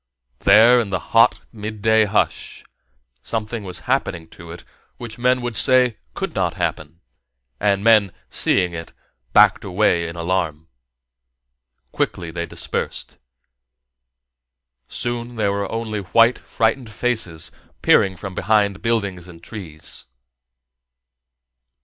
[0.39, 2.63] There, in the hot midday hush,
[3.21, 4.63] something was happening to it
[4.97, 7.01] which men would say could not happen;
[7.59, 8.93] and men, seeing it,
[9.31, 10.67] backed away in alarm.
[11.91, 13.19] Quickly they dispersed.
[14.87, 17.51] Soon there were only white, frightened faces
[17.83, 20.05] peering from behind buildings and trees.